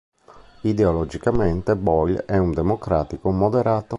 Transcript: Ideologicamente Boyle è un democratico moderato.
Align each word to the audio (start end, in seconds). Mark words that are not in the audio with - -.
Ideologicamente 0.61 1.75
Boyle 1.75 2.25
è 2.25 2.35
un 2.39 2.53
democratico 2.53 3.29
moderato. 3.29 3.89